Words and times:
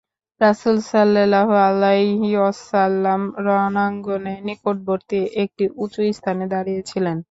রাসূল 0.41 0.77
সাল্লাল্লাহু 0.87 1.53
আলাইহি 1.65 2.29
ওয়াসাল্লাম 2.37 3.21
রণাঙ্গনের 3.45 4.39
নিকটবর্তী 4.47 5.19
একটি 5.43 5.65
উঁচু 5.83 6.01
স্থানে 6.17 6.45
দাঁড়িয়ে 6.53 6.81
ছিলেন। 6.89 7.17